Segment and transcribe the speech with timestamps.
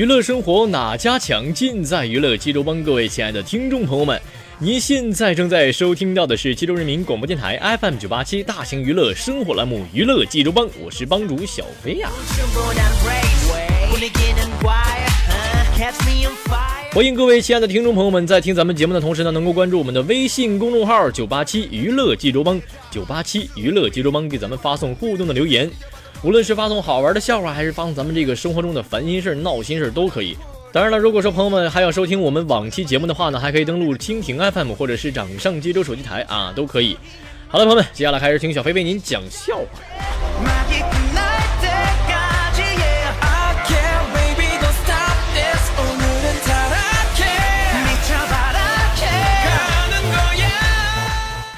[0.00, 1.52] 娱乐生活哪家强？
[1.52, 2.82] 尽在娱乐济州帮。
[2.82, 4.18] 各位亲爱的听众朋友们，
[4.58, 12.08] 您现在正在收听到的是济州人民广播电台 FM 九八七大型娱乐生活栏目《娱乐济州帮》，我是帮主小飞呀。
[16.92, 22.58] 欢迎各位亲爱的听众朋友们，在听咱们节目的同时呢，能够关注我们的微信公众号“九八七娱乐济州帮”，
[22.90, 25.70] 九八七娱乐济州帮给咱们发送互动的留言，
[26.22, 30.36] 无论是发送好玩的笑话，还是发送咱们这个生活中的烦心事闹心事都可以。
[30.70, 36.98] 当然了，如果说朋友们还要收听我们往期节目的话呢，还可以登录蜻蜓 FM 或者是掌上济州手机台啊，都可以。
[37.48, 39.64] 好了，朋友们，接下来开始听小飞为您讲笑话。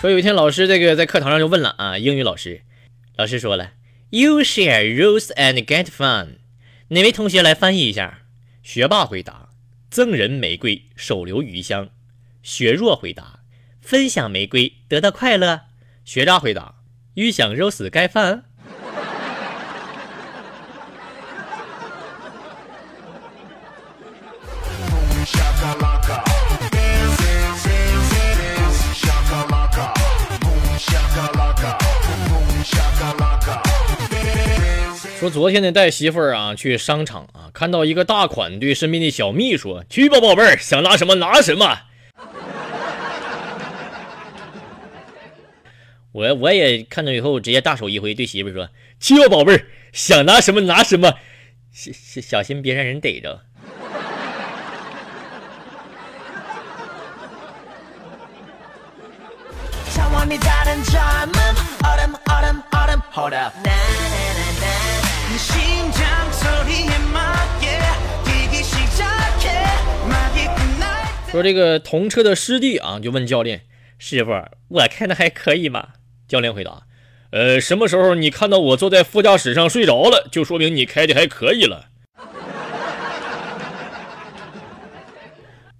[0.00, 2.62] 说有一天老师这个在课堂上就问了啊，英语老师，
[3.16, 3.70] 老师说了
[4.12, 6.36] ，You share roses and get fun。
[6.88, 8.18] 哪位同学来翻译一下？
[8.62, 9.48] 学霸回答：
[9.91, 11.88] 赠人玫瑰，手留余香。
[12.42, 13.40] 学弱回答：
[13.80, 15.62] 分享玫瑰，得到快乐。
[16.05, 16.74] 学渣回答：
[17.14, 18.44] 欲享肉死盖饭。
[35.22, 41.78] 说昨天呢带媳妇儿啊去商场啊，看到一个大款对身边的小蜜说：“去吧，宝贝儿，想拿什么拿什么。”
[46.10, 48.68] 我我也看到以后，直接大手一挥，对媳妇儿说
[48.98, 51.14] ：“去吧，宝贝儿，想拿什么拿什么，
[51.70, 53.42] 小小心别让人逮着。”
[71.31, 73.63] 说这个同车的师弟啊，就问教练
[73.98, 74.31] ：“师傅，
[74.69, 75.89] 我开的还可以吗？”
[76.29, 76.83] 教练回答
[77.33, 81.87] ：“呃，什么时候你看到我坐在副驾驶上睡着了，就说明你开的还可以了。”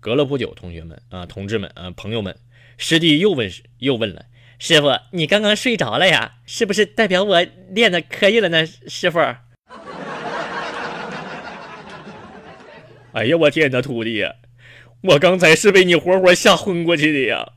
[0.01, 2.35] 隔了不久，同学们啊，同志们啊，朋友们，
[2.79, 4.25] 师弟又问又问了
[4.65, 6.35] ：“师傅，你刚刚睡着了呀？
[6.47, 9.19] 是不是代表我练的可以了呢？”师傅。
[13.13, 14.25] 哎呀，我天哪，徒弟！
[15.03, 17.49] 我刚才是被你活活吓昏过去的呀！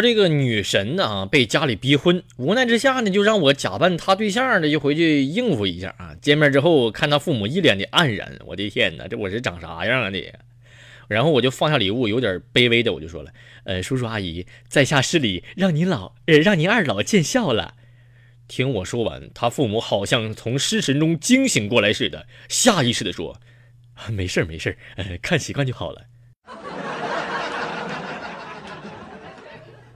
[0.00, 6.14] 这个女神呢啊，被家里逼婚，无奈之下呢，就让我假扮她对象的，就回去应付一下啊。
[6.20, 10.32] 见面之后，看她父母一脸的黯然，我的天哪，这我是长啥样啊你？
[11.08, 13.32] 然后我就放下礼物，有点卑微的，我就说了，
[13.64, 17.74] 呃，叔叔阿姨，在下失礼，让您老呃，让您二老见笑了。
[18.46, 23.40] 听我说完，他父母好像从失神中惊醒过来似的，下意识的说，
[24.12, 26.02] 没事没事呃，看习惯就好了。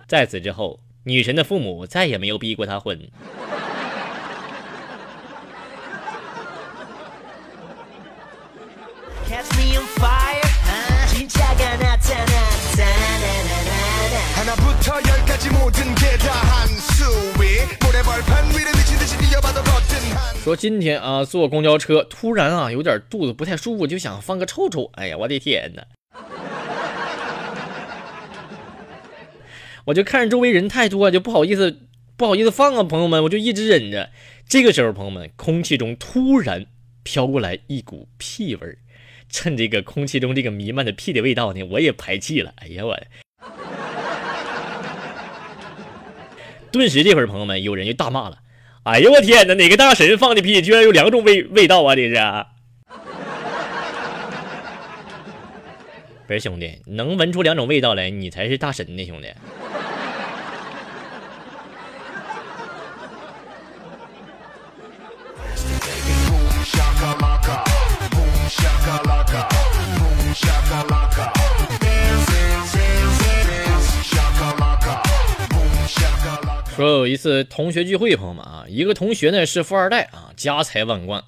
[0.07, 3.01] 在此之后，女神的父母再也没有逼过她婚。
[20.43, 24.91] 说今天啊，坐公交车突然啊，有点肚子不太舒服，就想放个臭臭。
[24.93, 25.83] 哎呀，我的天哪！
[29.87, 31.81] 我就看着周围人太多，就不好意思，
[32.17, 34.11] 不好意思放啊，朋友们，我就一直忍着。
[34.49, 36.67] 这个时候，朋友们，空气中突然
[37.03, 38.79] 飘过来一股屁味儿，
[39.29, 42.55] 趁这个空气中这个弥漫的屁的味道呢，我也排气了。
[42.57, 42.99] 哎呀我，
[46.73, 48.39] 顿时这会儿朋友们有人就大骂了
[48.85, 51.95] ：“哎呀我天哪，哪个大神放的屁居然有两种味味道啊？
[51.95, 52.15] 这是？”
[56.27, 59.29] 不是兄弟，能闻出两种味道来，你才是大神呢，兄弟。
[76.75, 81.23] 说有一次同学聚会，朋友们啊，一个同学呢是富二代啊，家财万贯。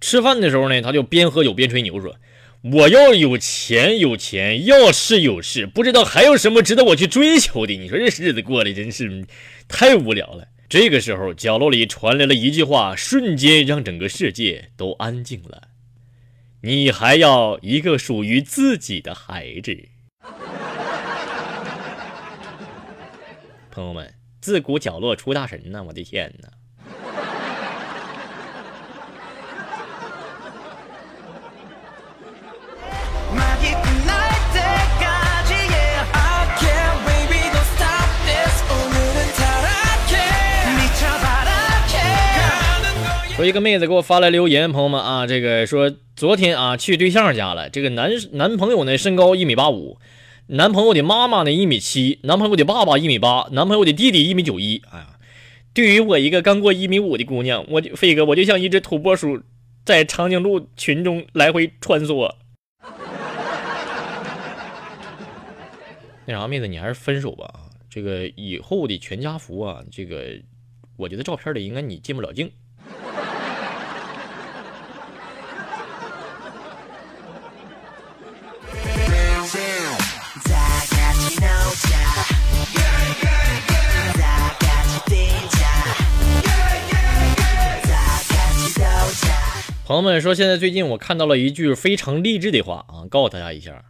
[0.00, 2.16] 吃饭的时候呢，他就边喝酒边吹牛说
[2.62, 9.26] ：“我要有钱有钱，要事有事，不知道还有什么值得我去追求的。”你说这日子过得真是
[9.68, 10.48] 太无聊了。
[10.68, 15.68] 这个时候，角落里传来了一句话，瞬间让整个世界都安静了
[16.62, 19.76] ：“你还要一个属于自己的孩子。”
[23.70, 24.14] 朋友们。
[24.42, 25.84] 自古角落出大神呐！
[25.84, 26.48] 我的天哪！
[43.34, 49.98] 说一个妹子给我发来留言，朋友们啊，这个说昨天啊去对象家了，这个男男朋友呢身高一米八五。
[50.48, 54.82] 男朋友的妈妈呢一米七，男朋友的爸爸一米八，男朋友的弟弟一米九一。
[54.90, 55.18] 哎呀，
[55.72, 59.40] 对于我一个刚过一米五的姑娘，我就飞哥，我就像一只土拨鼠，
[59.82, 62.34] 在长颈鹿群中来回穿梭。
[66.26, 67.64] 那啥，妹子，你还是分手吧啊！
[67.88, 70.38] 这个以后的全家福啊，这个
[70.98, 72.52] 我觉得照片里应该你进不了镜。
[89.92, 93.84] 朋友们说，现在最近我看到了一句非常励志的话啊，告诉大家一下：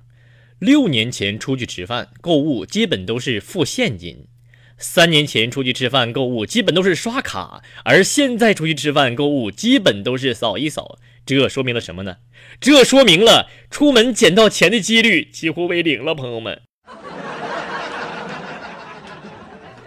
[0.59, 4.27] 六年前出去吃饭购物，基本都是付现金；
[4.77, 10.99] 三年前出去吃饭购物，基本都是刷卡；而现在出去吃饭购物，基本都是扫一扫。
[11.25, 12.17] 这说明了什么呢？
[12.59, 16.17] 这说明了出门捡到钱的几率几乎为零了。
[16.17, 16.63] 朋友们，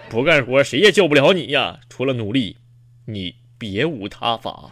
[0.07, 1.81] 不干活谁也救不了你呀！
[1.89, 2.56] 除了努力，
[3.07, 4.71] 你别无他法。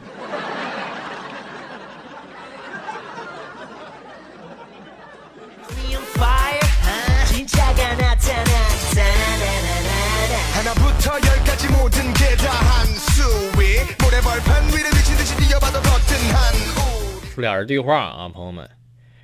[11.04, 11.12] 说
[17.42, 18.70] 俩人对话啊，朋友们，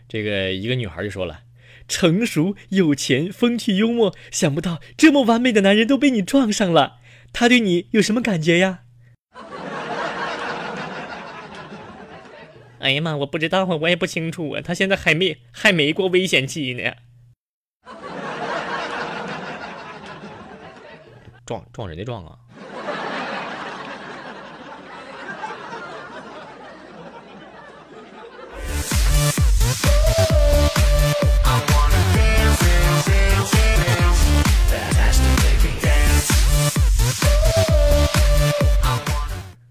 [0.09, 1.43] 这个一个女孩就说了
[1.87, 6.97] ：“成熟、有钱、风趣幽默，想不到这么完美的男人都被你撞上了。
[7.31, 8.79] 他对你有什么感觉呀？”
[12.79, 16.91] 哎呀妈，我不知道啊，我也不清楚啊，他现在还没还没过危险期呢。
[21.49, 22.37] 撞撞人的撞啊！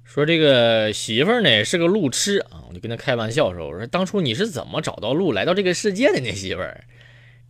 [0.04, 6.82] 说这个媳妇儿呢是个路痴啊，我就跟他开玩笑说：“我说当初你是怎么找到路来到这个世界的呢？”媳妇儿，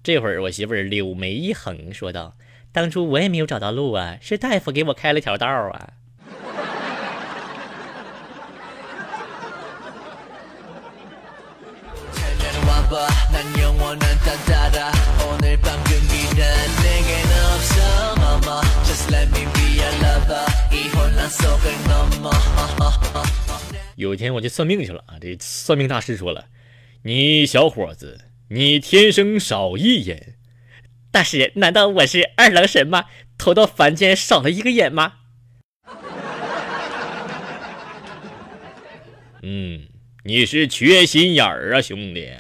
[0.03, 2.37] 这会儿我媳妇儿柳眉一横说道
[2.73, 5.93] ：“当初我也没有找到路啊，是大夫给我开了条道啊。”
[23.97, 26.47] 有一天我去算命去了啊，这算命大师说了
[27.03, 28.21] ：“你小伙子，
[28.51, 30.37] 你天生少一眼。”
[31.11, 33.07] 大师，难道我是二郎神吗？
[33.39, 35.15] 投到凡间少了一个眼吗？
[39.43, 39.89] 嗯，
[40.25, 42.33] 你是缺心眼儿啊，兄弟。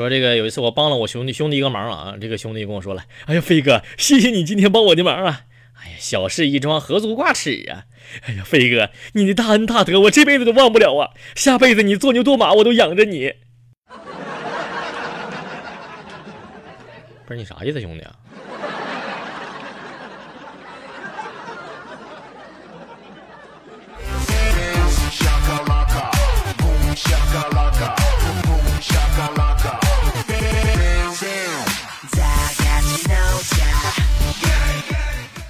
[0.00, 5.42] 说这个有一次我帮了我兄弟兄弟一个忙啊，这个兄弟跟我说了，哎呀飞哥，谢谢你今天帮我的忙啊，
[5.74, 7.84] 哎呀，小事一桩，何足挂齿啊！
[8.22, 11.10] 哎呀，飞哥，你的大恩大德，我这辈子都忘不了啊！
[11.34, 13.34] 下辈子你做牛做马，我都养着你。
[17.26, 18.16] 不是你啥意思，兄弟啊？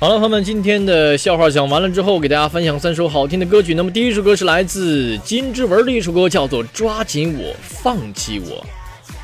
[0.00, 3.74] 好了，朋友们，今天的笑话讲完了之后，给大家分享三首好听的歌曲。
[3.74, 8.46] 那么第一首歌是来自金志文的一首歌，叫做《抓紧我，放弃我》，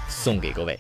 [0.06, 0.78] 送给各位。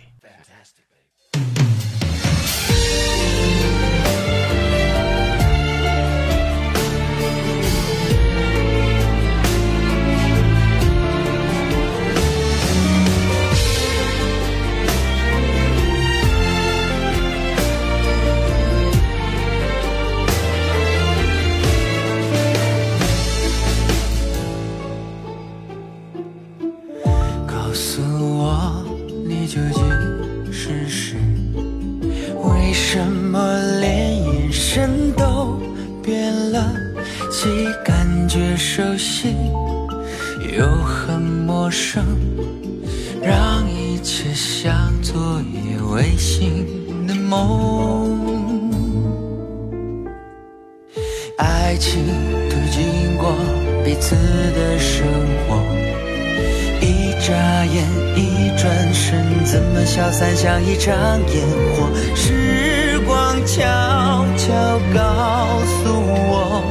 [51.36, 52.02] 爱情
[52.48, 53.30] 途经过
[53.84, 55.06] 彼此的生
[55.46, 55.60] 活，
[56.80, 57.34] 一眨
[57.66, 57.84] 眼，
[58.16, 60.94] 一转身，怎么消散像一场
[61.34, 61.90] 烟火？
[62.14, 63.62] 时光悄
[64.38, 66.62] 悄告诉我，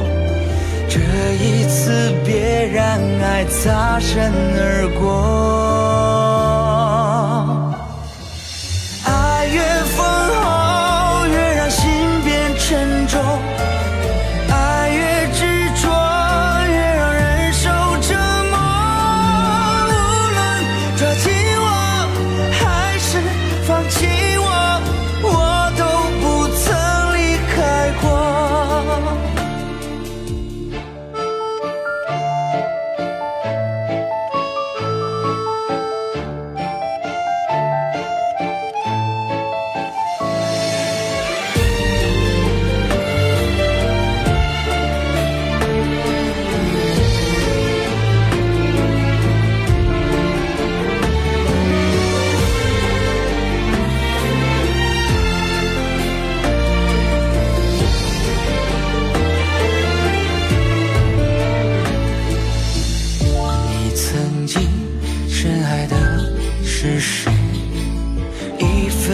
[0.88, 0.98] 这
[1.36, 2.84] 一次别让
[3.22, 6.25] 爱擦身而过。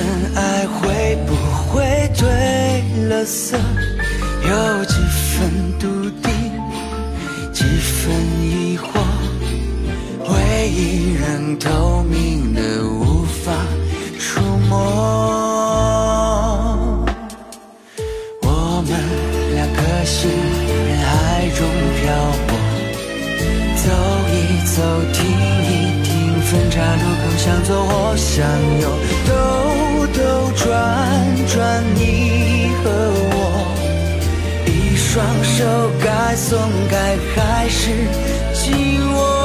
[0.03, 1.31] 真爱会不
[1.71, 2.27] 会褪
[3.09, 3.57] 了色？
[3.57, 5.87] 有几分笃
[6.21, 6.29] 定，
[7.53, 8.85] 几分疑惑，
[10.25, 13.53] 回忆仍透明的无法
[14.19, 14.77] 触摸。
[18.43, 18.91] 我们
[19.55, 20.29] 两颗心，
[20.89, 21.61] 人海中
[22.01, 22.03] 漂
[22.49, 22.51] 泊，
[23.77, 23.87] 走
[24.33, 24.35] 一
[24.67, 24.83] 走，
[25.13, 25.23] 停
[25.63, 25.71] 一
[26.03, 26.11] 停，
[26.43, 28.45] 分岔路口向左或向
[28.81, 28.91] 右，
[29.29, 29.62] 都。
[36.03, 37.91] 该松开还是
[38.55, 39.42] 紧握？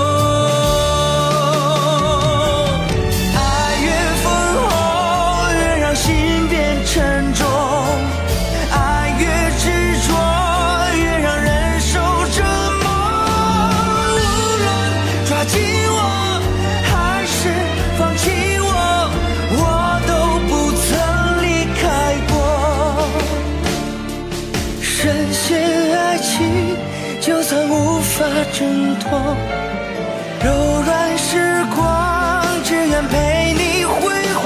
[30.43, 33.93] 柔软时光，只愿陪你挥
[34.33, 34.43] 霍。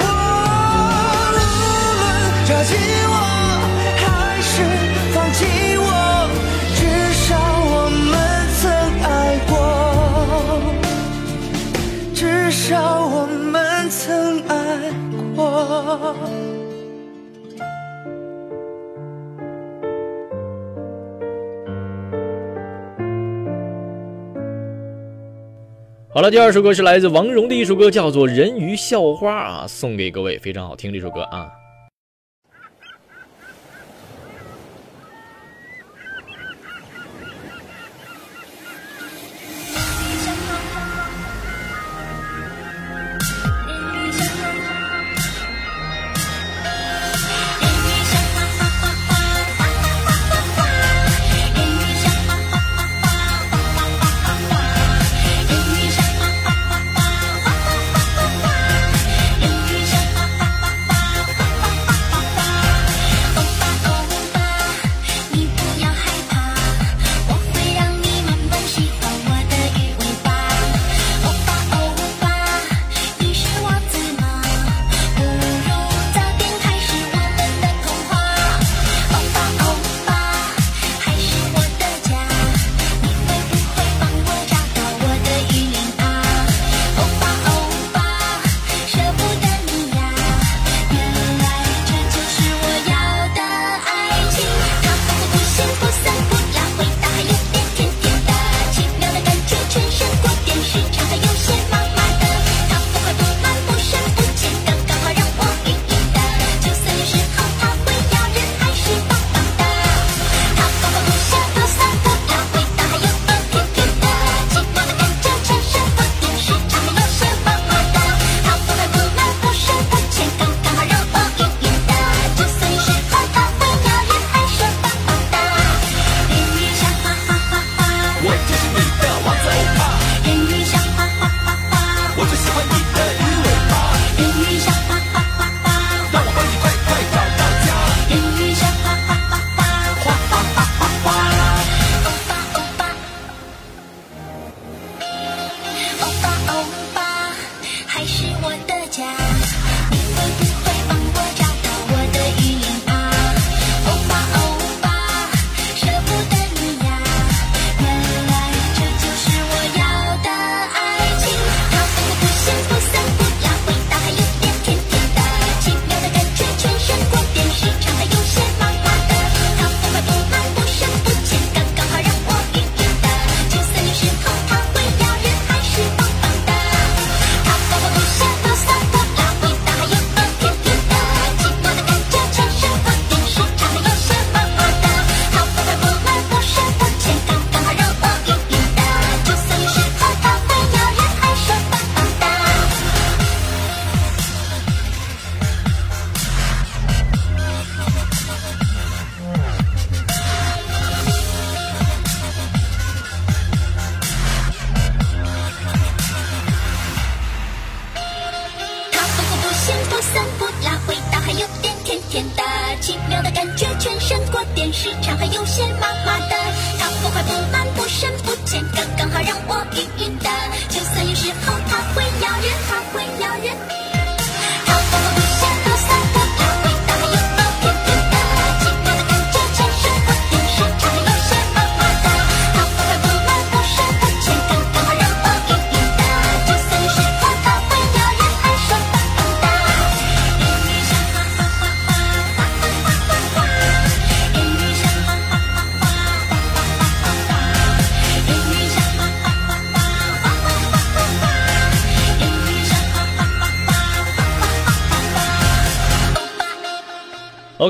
[1.33, 1.39] 无论
[2.45, 2.71] 抓紧
[3.07, 3.15] 我，
[3.97, 4.05] 还
[4.41, 4.53] 是
[5.13, 5.39] 放弃
[5.77, 5.89] 我，
[6.75, 6.79] 至
[7.13, 7.29] 少
[7.73, 8.13] 我们
[8.61, 8.61] 曾
[9.03, 9.09] 爱
[9.49, 9.53] 过，
[12.13, 12.69] 至少
[13.07, 13.99] 我们曾
[14.47, 14.53] 爱
[15.35, 15.39] 过。
[26.13, 31.49] 好了，第二首歌是来自王蓉的一首歌，叫做《人鱼校花》啊，送给各位，非常好听这首歌啊。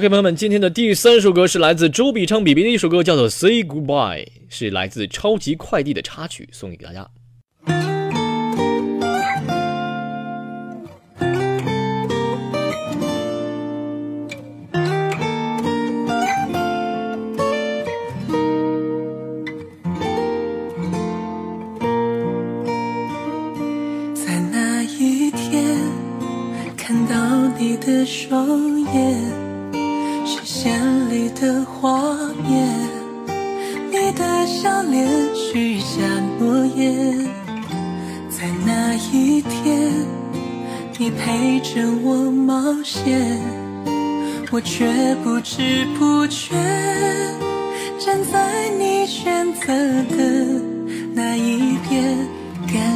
[0.01, 7.07] OK，朋友们，今天的第三首歌是来自周笔畅笔笔的一首歌，叫做《Say Goodbye》，是来自《超级快递》的插曲，送给大家。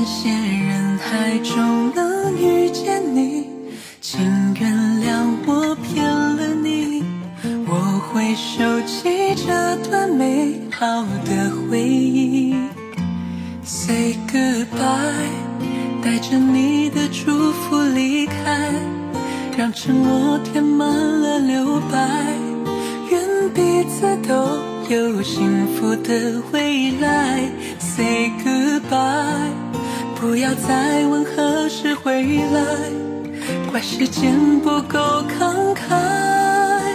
[0.05, 3.49] 些人海中能遇见你
[3.99, 4.21] 请
[4.53, 7.03] 原谅我骗了你
[7.67, 7.73] 我
[8.07, 12.55] 会收起这段美好的回忆。
[13.63, 15.33] Say goodbye
[16.03, 18.71] 带着你的祝福离开
[19.57, 22.27] 让沉默填满了留白。
[23.09, 24.35] 愿彼此都
[24.87, 27.49] 有幸福的未来。
[30.45, 32.61] 不要再问何时回来
[33.71, 36.93] 怪时间不够慷慨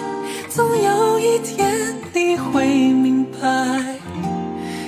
[0.49, 3.97] 总有一天你会明白。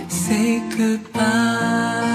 [0.09, 2.12] Say goodbye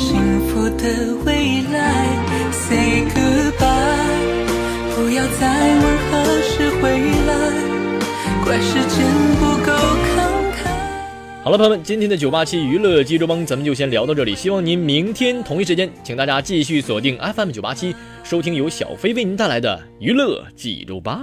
[0.00, 2.08] 幸福的未来。
[2.50, 4.46] Say goodbye，
[4.96, 6.90] 不要再问何时回
[7.26, 7.32] 来，
[8.42, 9.06] 怪时间
[9.38, 10.16] 不够慷
[10.54, 10.58] 慨。
[11.44, 21.22] 好了，朋友们，今天的九八七娱乐济州帮咱们就先聊到这里，希望您明天同一时间，请大家继续锁定 FM 九八七，收听由小飞为您带来的娱乐济州帮。